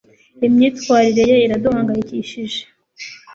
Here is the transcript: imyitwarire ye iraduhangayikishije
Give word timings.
imyitwarire 0.47 1.23
ye 1.31 1.35
iraduhangayikishije 1.45 2.61